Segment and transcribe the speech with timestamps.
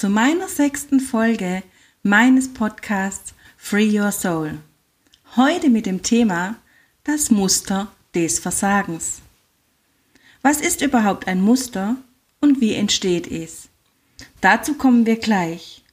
[0.00, 1.62] zu meiner sechsten Folge
[2.02, 4.58] meines Podcasts Free Your Soul.
[5.36, 6.56] Heute mit dem Thema
[7.04, 9.20] das Muster des Versagens.
[10.40, 11.96] Was ist überhaupt ein Muster
[12.40, 13.68] und wie entsteht es?
[14.40, 15.84] Dazu kommen wir gleich.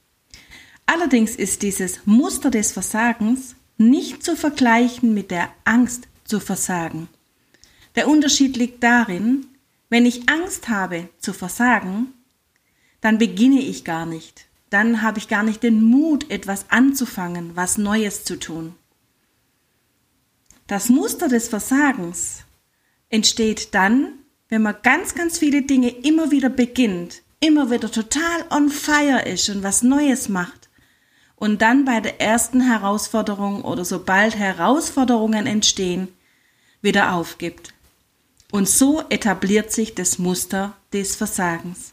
[0.86, 7.10] Allerdings ist dieses Muster des Versagens nicht zu vergleichen mit der Angst zu versagen.
[7.94, 9.48] Der Unterschied liegt darin,
[9.90, 12.14] wenn ich Angst habe zu versagen,
[13.00, 14.46] dann beginne ich gar nicht.
[14.70, 18.74] Dann habe ich gar nicht den Mut, etwas anzufangen, was Neues zu tun.
[20.66, 22.44] Das Muster des Versagens
[23.08, 24.12] entsteht dann,
[24.48, 29.48] wenn man ganz, ganz viele Dinge immer wieder beginnt, immer wieder total on fire ist
[29.48, 30.68] und was Neues macht
[31.36, 36.08] und dann bei der ersten Herausforderung oder sobald Herausforderungen entstehen,
[36.82, 37.72] wieder aufgibt.
[38.50, 41.92] Und so etabliert sich das Muster des Versagens.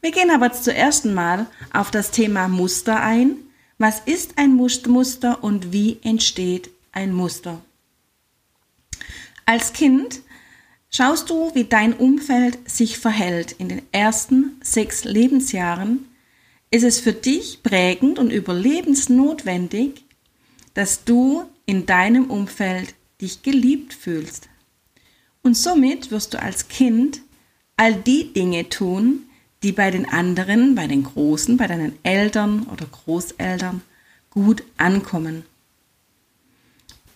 [0.00, 3.36] Wir gehen aber zuerst mal auf das Thema Muster ein.
[3.78, 7.60] Was ist ein Muster und wie entsteht ein Muster?
[9.44, 10.20] Als Kind
[10.90, 13.52] schaust du, wie dein Umfeld sich verhält.
[13.52, 16.06] In den ersten sechs Lebensjahren
[16.70, 20.04] ist es für dich prägend und überlebensnotwendig,
[20.74, 24.48] dass du in deinem Umfeld dich geliebt fühlst.
[25.42, 27.20] Und somit wirst du als Kind
[27.76, 29.27] all die Dinge tun,
[29.62, 33.82] die bei den anderen, bei den Großen, bei deinen Eltern oder Großeltern
[34.30, 35.44] gut ankommen.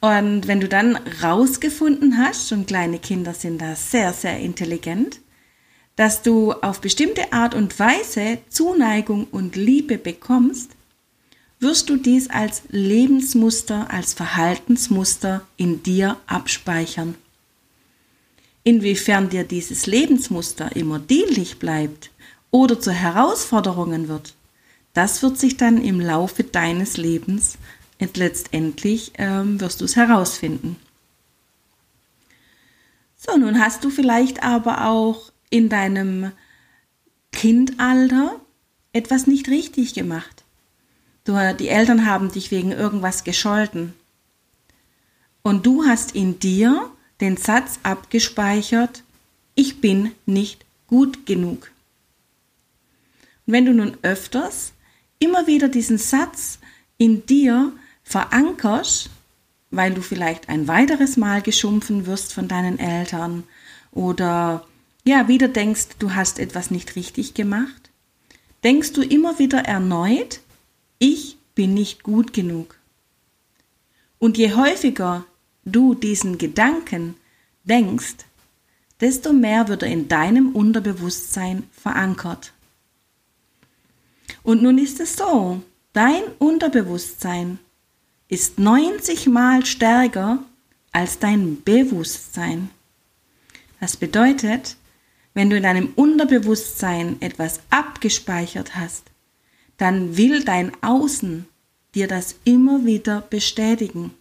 [0.01, 5.21] Und wenn du dann rausgefunden hast, und kleine Kinder sind da sehr, sehr intelligent,
[5.95, 10.71] dass du auf bestimmte Art und Weise Zuneigung und Liebe bekommst,
[11.61, 17.15] wirst du dies als Lebensmuster, als Verhaltensmuster in dir abspeichern.
[18.65, 22.11] Inwiefern dir dieses Lebensmuster immer dienlich bleibt,
[22.53, 24.35] oder zu Herausforderungen wird,
[24.95, 27.59] das wird sich dann im Laufe deines Lebens
[27.99, 30.77] und letztendlich ähm, wirst du es herausfinden.
[33.17, 36.33] So, nun hast du vielleicht aber auch in deinem
[37.33, 38.39] Kindalter
[38.93, 40.45] etwas nicht richtig gemacht.
[41.25, 43.95] Du, die Eltern haben dich wegen irgendwas gescholten.
[45.43, 46.91] Und du hast in dir
[47.21, 49.05] den Satz abgespeichert,
[49.55, 51.72] ich bin nicht gut genug.
[53.53, 54.73] Wenn du nun öfters
[55.19, 56.59] immer wieder diesen Satz
[56.97, 59.11] in dir verankerst,
[59.71, 63.45] weil du vielleicht ein weiteres Mal geschumpfen wirst von deinen Eltern
[63.91, 64.67] oder
[65.05, 67.91] ja, wieder denkst, du hast etwas nicht richtig gemacht,
[68.65, 70.41] denkst du immer wieder erneut,
[70.99, 72.79] ich bin nicht gut genug.
[74.19, 75.27] Und je häufiger
[75.67, 77.17] du diesen Gedanken
[77.65, 78.17] denkst,
[79.03, 82.55] desto mehr wird er in deinem Unterbewusstsein verankert.
[84.43, 87.59] Und nun ist es so, dein Unterbewusstsein
[88.29, 90.39] ist 90 mal stärker
[90.91, 92.71] als dein Bewusstsein.
[93.81, 94.77] Das bedeutet,
[95.35, 99.05] wenn du in deinem Unterbewusstsein etwas abgespeichert hast,
[99.79, 101.47] dann will dein Außen
[101.95, 104.13] dir das immer wieder bestätigen.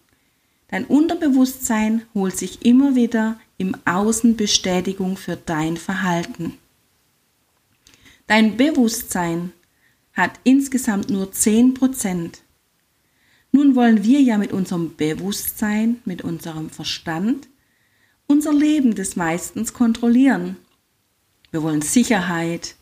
[0.70, 6.58] Dein Unterbewusstsein holt sich immer wieder im Außen Bestätigung für dein Verhalten.
[8.28, 9.52] Dein Bewusstsein
[10.22, 12.42] hat insgesamt nur 10 Prozent.
[13.52, 17.50] Nun wollen wir ja mit unserem Bewusstsein, mit unserem Verstand,
[18.28, 20.58] unser Leben des meistens kontrollieren.
[21.50, 22.76] Wir wollen Sicherheit,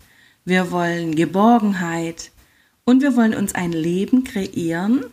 [0.46, 2.32] wir wollen Geborgenheit
[2.84, 5.06] und wir wollen uns ein Leben kreieren,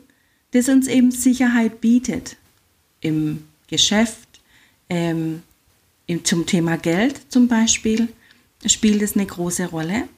[0.51, 2.37] das uns eben Sicherheit bietet.
[3.01, 4.41] Im Geschäft,
[4.91, 5.43] ähm,
[6.25, 8.09] zum Thema Geld zum Beispiel,
[8.67, 10.09] spielt es eine große Rolle.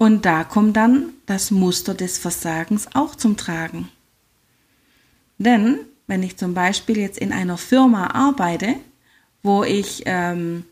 [0.00, 3.90] Und da kommt dann das Muster des Versagens auch zum Tragen.
[5.36, 8.76] Denn wenn ich zum Beispiel jetzt in einer Firma arbeite,
[9.42, 10.64] wo ich ähm,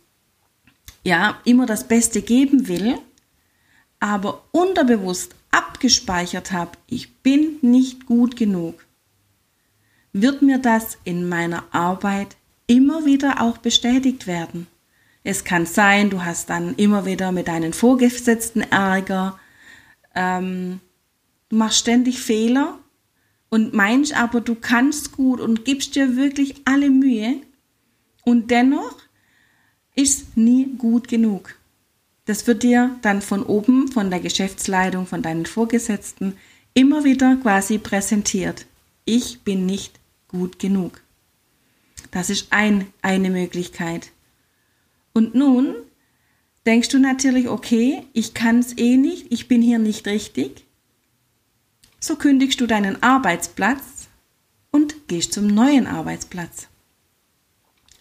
[1.05, 2.99] ja immer das Beste geben will,
[4.01, 8.87] aber unterbewusst abgespeichert habe, ich bin nicht gut genug,
[10.15, 14.69] wird mir das in meiner Arbeit immer wieder auch bestätigt werden.
[15.29, 19.39] Es kann sein, du hast dann immer wieder mit deinen Vorgesetzten Ärger.
[20.15, 20.81] Ähm,
[21.51, 22.79] du machst ständig Fehler
[23.51, 27.43] und meinst aber, du kannst gut und gibst dir wirklich alle Mühe
[28.25, 28.97] und dennoch
[29.95, 31.57] ist nie gut genug.
[32.25, 36.39] Das wird dir dann von oben, von der Geschäftsleitung, von deinen Vorgesetzten
[36.73, 38.65] immer wieder quasi präsentiert.
[39.05, 41.03] Ich bin nicht gut genug.
[42.13, 44.11] Das ist ein, eine Möglichkeit.
[45.19, 45.75] Und nun
[46.65, 50.65] denkst du natürlich, okay, ich kann es eh nicht, ich bin hier nicht richtig.
[51.99, 54.07] So kündigst du deinen Arbeitsplatz
[54.71, 56.69] und gehst zum neuen Arbeitsplatz.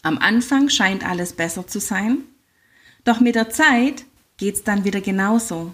[0.04, 2.20] Am Anfang scheint alles besser zu sein,
[3.04, 4.06] doch mit der Zeit
[4.38, 5.74] geht's dann wieder genauso.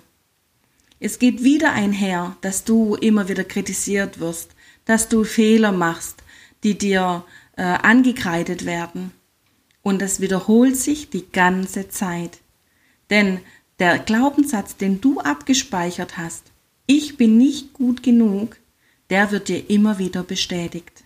[1.01, 4.55] Es geht wieder einher, dass du immer wieder kritisiert wirst,
[4.85, 6.23] dass du Fehler machst,
[6.63, 7.25] die dir
[7.57, 9.11] äh, angekreidet werden.
[9.83, 12.39] Und es wiederholt sich die ganze Zeit.
[13.11, 13.39] Denn
[13.79, 16.51] der Glaubenssatz, den du abgespeichert hast,
[16.87, 18.57] ich bin nicht gut genug,
[19.09, 21.03] der wird dir immer wieder bestätigt.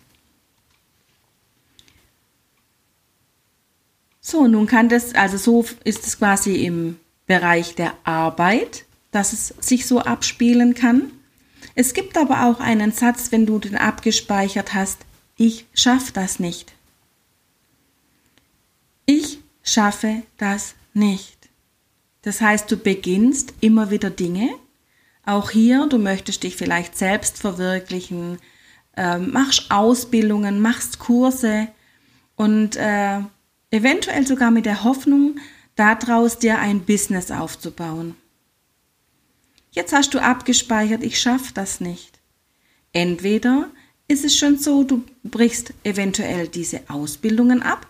[4.21, 9.53] So, nun kann das, also so ist es quasi im Bereich der Arbeit, dass es
[9.59, 11.12] sich so abspielen kann.
[11.75, 15.00] Es gibt aber auch einen Satz, wenn du den abgespeichert hast,
[15.38, 16.76] ich schaffe das nicht.
[19.68, 21.50] Schaffe das nicht.
[22.22, 24.50] Das heißt, du beginnst immer wieder Dinge.
[25.25, 28.38] Auch hier, du möchtest dich vielleicht selbst verwirklichen,
[28.96, 31.68] äh, machst Ausbildungen, machst Kurse
[32.38, 33.19] und äh,
[33.69, 35.38] eventuell sogar mit der Hoffnung,
[35.75, 38.16] daraus dir ein Business aufzubauen.
[39.72, 42.20] Jetzt hast du abgespeichert, ich schaffe das nicht.
[42.94, 43.70] Entweder
[44.08, 47.86] ist es schon so, du brichst eventuell diese Ausbildungen ab,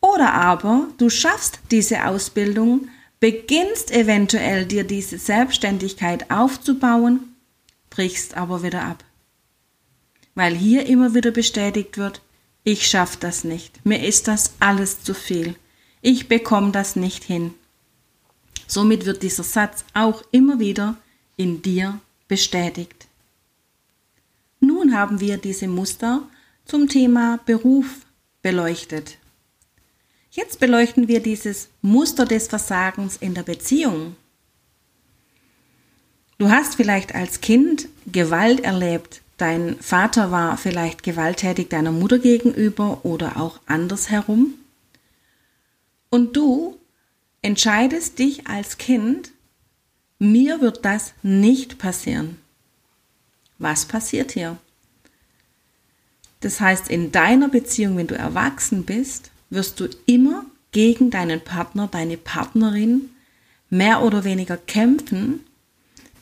[0.00, 2.88] oder aber du schaffst diese Ausbildung,
[3.20, 7.34] beginnst eventuell dir diese Selbstständigkeit aufzubauen,
[7.90, 9.04] brichst aber wieder ab.
[10.34, 12.22] Weil hier immer wieder bestätigt wird,
[12.64, 15.54] ich schaffe das nicht, mir ist das alles zu viel,
[16.02, 17.52] ich bekomme das nicht hin.
[18.66, 20.96] Somit wird dieser Satz auch immer wieder
[21.36, 23.08] in dir bestätigt.
[24.60, 26.22] Nun haben wir diese Muster
[26.66, 28.06] zum Thema Beruf
[28.42, 29.18] beleuchtet.
[30.30, 34.14] Jetzt beleuchten wir dieses Muster des Versagens in der Beziehung.
[36.38, 39.22] Du hast vielleicht als Kind Gewalt erlebt.
[39.36, 44.54] Dein Vater war vielleicht gewalttätig deiner Mutter gegenüber oder auch andersherum.
[46.10, 46.78] Und du
[47.42, 49.32] entscheidest dich als Kind,
[50.18, 52.38] mir wird das nicht passieren.
[53.58, 54.58] Was passiert hier?
[56.40, 61.88] Das heißt, in deiner Beziehung, wenn du erwachsen bist, wirst du immer gegen deinen Partner,
[61.88, 63.10] deine Partnerin
[63.68, 65.40] mehr oder weniger kämpfen.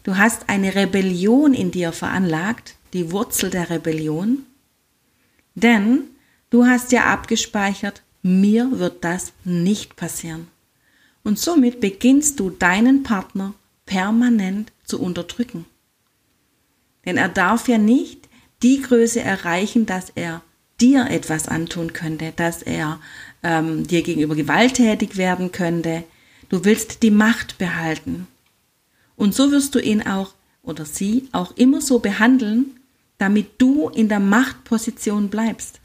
[0.03, 4.47] Du hast eine Rebellion in dir veranlagt, die Wurzel der Rebellion.
[5.55, 6.05] Denn
[6.51, 10.49] du hast ja abgespeichert, mir wird das nicht passieren.
[11.25, 13.55] Und somit beginnst du deinen Partner
[13.85, 15.67] permanent zu unterdrücken.
[17.05, 18.29] Denn er darf ja nicht
[18.63, 20.43] die Größe erreichen, dass er
[20.81, 23.01] dir etwas antun könnte, dass er
[23.43, 26.05] ähm, dir gegenüber gewalttätig werden könnte.
[26.49, 28.27] Du willst die Macht behalten.
[29.17, 32.79] Und so wirst du ihn auch oder sie auch immer so behandeln,
[33.17, 35.81] damit du in der Machtposition bleibst.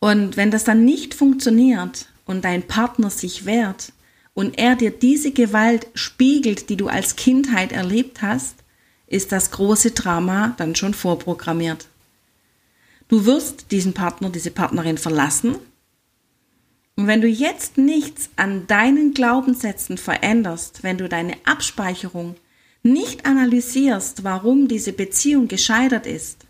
[0.00, 3.92] Und wenn das dann nicht funktioniert und dein Partner sich wehrt
[4.34, 8.56] und er dir diese Gewalt spiegelt, die du als Kindheit erlebt hast,
[9.06, 11.88] ist das große Drama dann schon vorprogrammiert.
[13.08, 15.56] Du wirst diesen Partner, diese Partnerin verlassen.
[16.96, 22.36] Und wenn du jetzt nichts an deinen Glaubenssätzen veränderst, wenn du deine Abspeicherung
[22.82, 26.44] nicht analysierst, warum diese Beziehung gescheitert ist,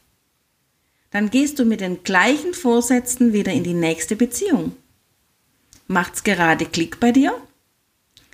[1.10, 4.74] dann gehst du mit den gleichen Vorsätzen wieder in die nächste Beziehung.
[5.86, 7.32] Macht's gerade Klick bei dir?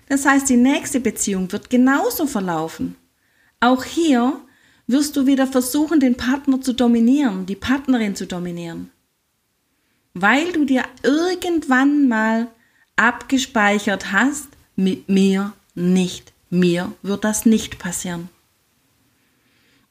[0.09, 2.97] Das heißt, die nächste Beziehung wird genauso verlaufen.
[3.61, 4.41] Auch hier
[4.87, 8.91] wirst du wieder versuchen, den Partner zu dominieren, die Partnerin zu dominieren.
[10.13, 12.49] Weil du dir irgendwann mal
[12.97, 16.33] abgespeichert hast, mit mir nicht.
[16.51, 18.29] Mir wird das nicht passieren.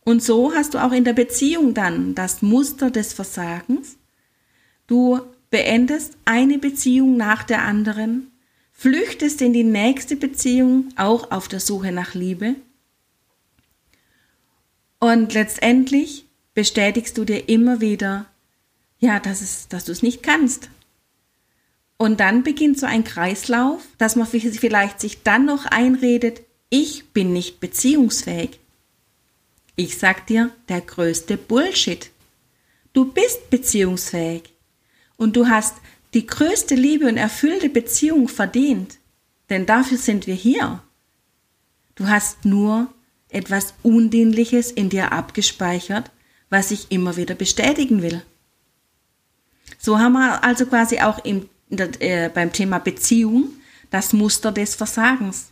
[0.05, 3.97] Und so hast du auch in der Beziehung dann das Muster des Versagens.
[4.87, 8.31] Du beendest eine Beziehung nach der anderen,
[8.71, 12.55] flüchtest in die nächste Beziehung, auch auf der Suche nach Liebe,
[15.03, 18.25] und letztendlich bestätigst du dir immer wieder,
[18.99, 20.69] ja, dass, es, dass du es nicht kannst.
[21.97, 27.33] Und dann beginnt so ein Kreislauf, dass man vielleicht sich dann noch einredet, ich bin
[27.33, 28.61] nicht beziehungsfähig.
[29.75, 32.09] Ich sag dir, der größte Bullshit.
[32.93, 34.53] Du bist beziehungsfähig
[35.17, 35.75] und du hast
[36.13, 38.99] die größte Liebe und erfüllte Beziehung verdient,
[39.49, 40.81] denn dafür sind wir hier.
[41.95, 42.87] Du hast nur
[43.33, 46.11] etwas Undienliches in dir abgespeichert,
[46.49, 48.21] was ich immer wieder bestätigen will.
[49.79, 53.49] So haben wir also quasi auch im, äh, beim Thema Beziehung
[53.89, 55.49] das Muster des Versagens.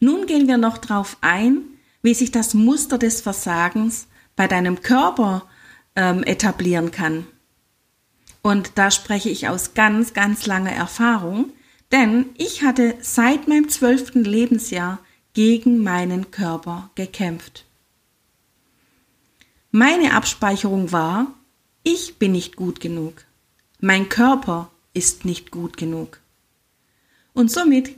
[0.00, 1.62] Nun gehen wir noch darauf ein,
[2.02, 4.06] wie sich das Muster des Versagens
[4.36, 5.46] bei deinem Körper
[5.96, 7.26] ähm, etablieren kann.
[8.42, 11.50] Und da spreche ich aus ganz, ganz langer Erfahrung,
[11.92, 14.98] denn ich hatte seit meinem zwölften Lebensjahr
[15.34, 17.64] gegen meinen Körper gekämpft.
[19.70, 21.26] Meine Abspeicherung war,
[21.82, 23.24] ich bin nicht gut genug.
[23.80, 26.20] Mein Körper ist nicht gut genug.
[27.34, 27.90] Und somit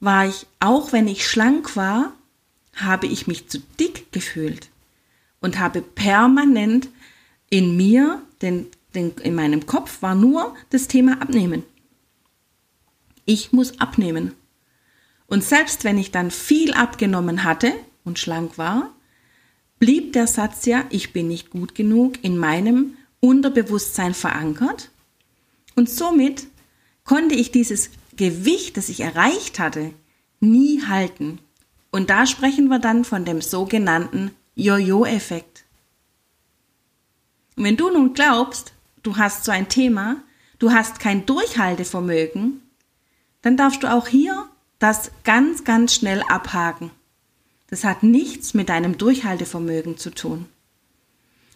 [0.00, 2.12] war ich, auch wenn ich schlank war,
[2.76, 4.68] habe ich mich zu dick gefühlt
[5.40, 6.88] und habe permanent
[7.50, 11.64] in mir, denn, denn in meinem Kopf war nur das Thema Abnehmen.
[13.24, 14.32] Ich muss abnehmen.
[15.26, 17.72] Und selbst wenn ich dann viel abgenommen hatte
[18.04, 18.94] und schlank war,
[19.78, 24.90] blieb der Satz ja, ich bin nicht gut genug in meinem Unterbewusstsein verankert.
[25.74, 26.46] Und somit
[27.04, 29.92] konnte ich dieses Gewicht, das ich erreicht hatte,
[30.40, 31.38] nie halten.
[31.90, 35.64] Und da sprechen wir dann von dem sogenannten Jojo-Effekt.
[37.56, 40.16] wenn du nun glaubst, du hast so ein Thema,
[40.58, 42.62] du hast kein Durchhaltevermögen,
[43.42, 46.90] dann darfst du auch hier das ganz, ganz schnell abhaken.
[47.68, 50.46] Das hat nichts mit deinem Durchhaltevermögen zu tun.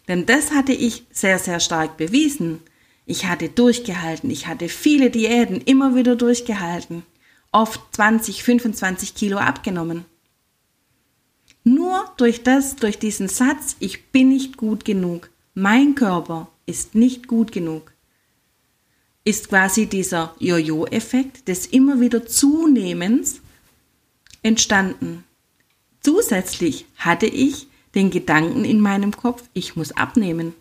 [0.07, 2.61] Denn das hatte ich sehr, sehr stark bewiesen.
[3.05, 7.03] Ich hatte durchgehalten, ich hatte viele Diäten immer wieder durchgehalten,
[7.51, 10.05] oft 20, 25 Kilo abgenommen.
[11.63, 17.27] Nur durch das, durch diesen Satz, ich bin nicht gut genug, mein Körper ist nicht
[17.27, 17.91] gut genug,
[19.29, 23.41] ist quasi dieser Jojo-Effekt des immer wieder Zunehmens
[24.41, 25.23] entstanden.
[26.01, 30.55] Zusätzlich hatte ich den Gedanken in meinem Kopf, ich muss abnehmen.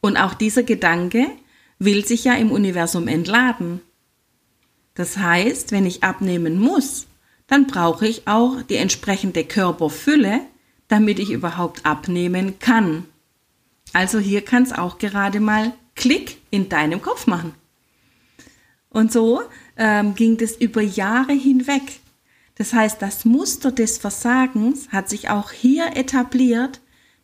[0.00, 1.26] Und auch dieser Gedanke
[1.80, 3.80] will sich ja im Universum entladen.
[4.94, 7.08] Das heißt, wenn ich abnehmen muss,
[7.48, 10.40] dann brauche ich auch die entsprechende Körperfülle,
[10.86, 13.06] damit ich überhaupt abnehmen kann.
[13.92, 17.54] Also hier kann es auch gerade mal Klick in deinem Kopf machen.
[18.90, 19.42] Und so
[19.76, 22.00] ähm, ging das über Jahre hinweg.
[22.54, 26.80] Das heißt, das Muster des Versagens hat sich auch hier etabliert,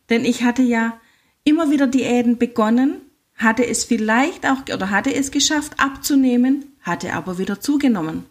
[0.09, 0.99] denn ich hatte ja
[1.43, 3.01] immer wieder Diäten begonnen,
[3.35, 8.25] hatte es vielleicht auch oder hatte es geschafft abzunehmen, hatte aber wieder zugenommen.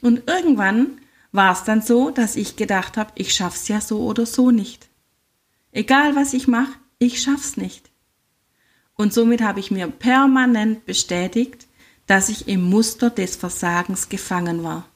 [0.00, 1.00] Und irgendwann
[1.32, 4.88] war es dann so, dass ich gedacht habe, ich schaff's ja so oder so nicht.
[5.70, 7.90] Egal was ich mache, ich schaff's nicht.
[8.96, 11.66] Und somit habe ich mir permanent bestätigt,
[12.06, 14.88] dass ich im Muster des Versagens gefangen war.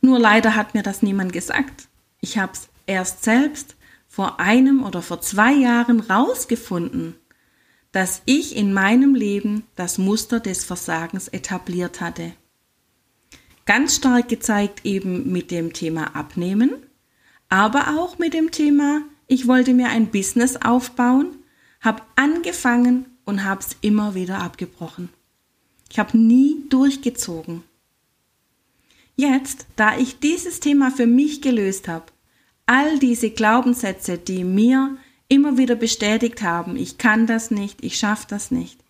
[0.00, 1.88] Nur leider hat mir das niemand gesagt.
[2.20, 3.76] Ich habe es erst selbst
[4.08, 7.14] vor einem oder vor zwei Jahren rausgefunden,
[7.92, 12.32] dass ich in meinem Leben das Muster des Versagens etabliert hatte.
[13.64, 16.72] Ganz stark gezeigt eben mit dem Thema Abnehmen,
[17.48, 21.36] aber auch mit dem Thema, ich wollte mir ein Business aufbauen,
[21.82, 25.10] habe angefangen und habe es immer wieder abgebrochen.
[25.90, 27.64] Ich habe nie durchgezogen.
[29.16, 32.06] Jetzt, da ich dieses Thema für mich gelöst habe,
[32.66, 34.96] all diese Glaubenssätze, die mir
[35.28, 38.80] immer wieder bestätigt haben, ich kann das nicht, ich schaffe das nicht,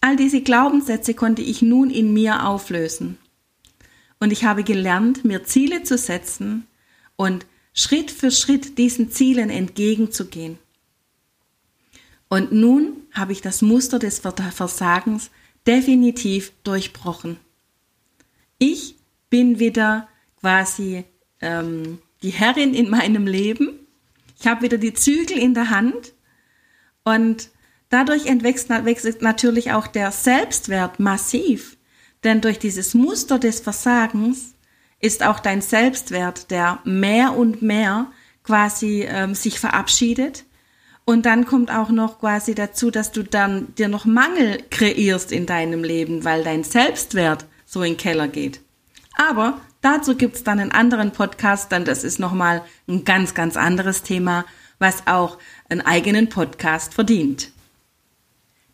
[0.00, 3.18] all diese Glaubenssätze konnte ich nun in mir auflösen.
[4.20, 6.66] Und ich habe gelernt, mir Ziele zu setzen
[7.16, 10.58] und Schritt für Schritt diesen Zielen entgegenzugehen.
[12.30, 15.30] Und nun habe ich das Muster des Versagens
[15.66, 17.38] definitiv durchbrochen.
[18.56, 18.94] Ich
[19.30, 20.08] bin wieder
[20.40, 21.04] quasi
[21.40, 23.70] ähm, die Herrin in meinem Leben.
[24.38, 26.14] Ich habe wieder die Zügel in der Hand
[27.02, 27.50] und
[27.88, 31.76] dadurch entwechselt natürlich auch der Selbstwert massiv.
[32.22, 34.54] Denn durch dieses Muster des Versagens
[35.00, 38.12] ist auch dein Selbstwert, der mehr und mehr
[38.44, 40.44] quasi ähm, sich verabschiedet.
[41.04, 45.46] Und dann kommt auch noch quasi dazu, dass du dann dir noch Mangel kreierst in
[45.46, 48.60] deinem Leben, weil dein Selbstwert so in den Keller geht.
[49.16, 54.02] Aber dazu gibt's dann einen anderen Podcast, dann das ist nochmal ein ganz, ganz anderes
[54.02, 54.44] Thema,
[54.78, 55.38] was auch
[55.68, 57.50] einen eigenen Podcast verdient.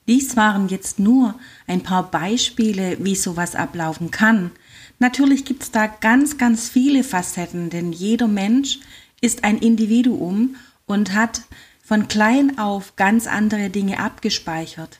[0.08, 1.34] Dies waren jetzt nur
[1.66, 4.52] ein paar Beispiele, wie sowas ablaufen kann.
[4.98, 8.78] Natürlich gibt es da ganz, ganz viele Facetten, denn jeder Mensch
[9.20, 10.56] ist ein Individuum
[10.86, 11.42] und hat
[11.86, 14.98] von klein auf ganz andere Dinge abgespeichert.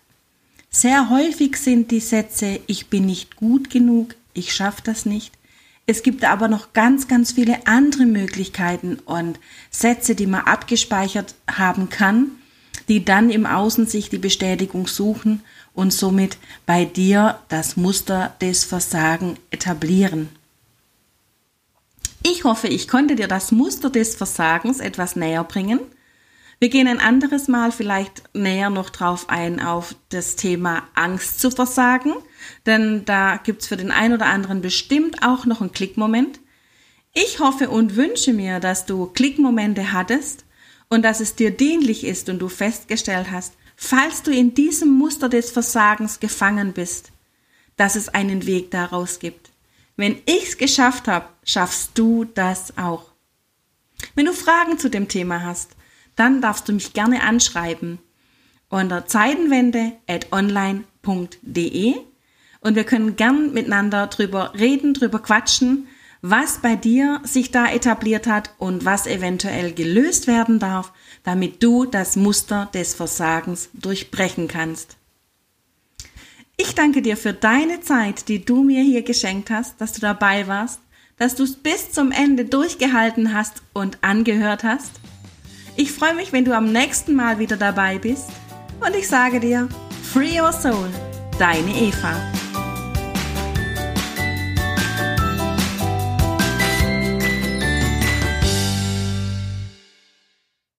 [0.70, 5.32] Sehr häufig sind die Sätze Ich bin nicht gut genug, ich schaffe das nicht.
[5.86, 9.40] Es gibt aber noch ganz, ganz viele andere Möglichkeiten und
[9.70, 12.32] Sätze, die man abgespeichert haben kann,
[12.88, 15.42] die dann im Außen sich die Bestätigung suchen
[15.74, 20.28] und somit bei dir das Muster des Versagen etablieren.
[22.22, 25.80] Ich hoffe, ich konnte dir das Muster des Versagens etwas näher bringen.
[26.58, 31.50] Wir gehen ein anderes Mal vielleicht näher noch drauf ein auf das Thema Angst zu
[31.50, 32.14] versagen,
[32.64, 36.40] denn da gibt's für den einen oder anderen bestimmt auch noch einen Klickmoment.
[37.12, 40.46] Ich hoffe und wünsche mir, dass du Klickmomente hattest
[40.88, 45.28] und dass es dir dienlich ist und du festgestellt hast, falls du in diesem Muster
[45.28, 47.12] des Versagens gefangen bist,
[47.76, 49.50] dass es einen Weg daraus gibt.
[49.96, 53.12] Wenn ich's geschafft habe, schaffst du das auch.
[54.14, 55.76] Wenn du Fragen zu dem Thema hast,
[56.16, 58.00] dann darfst du mich gerne anschreiben
[58.68, 61.94] unter zeitenwende@online.de
[62.60, 65.86] und wir können gern miteinander drüber reden, drüber quatschen,
[66.22, 70.92] was bei dir sich da etabliert hat und was eventuell gelöst werden darf,
[71.22, 74.96] damit du das Muster des Versagens durchbrechen kannst.
[76.56, 80.48] Ich danke dir für deine Zeit, die du mir hier geschenkt hast, dass du dabei
[80.48, 80.80] warst,
[81.18, 84.92] dass du es bis zum Ende durchgehalten hast und angehört hast.
[85.78, 88.30] Ich freue mich, wenn du am nächsten Mal wieder dabei bist
[88.80, 89.68] und ich sage dir,
[90.10, 90.88] Free Your Soul,
[91.38, 92.14] deine Eva.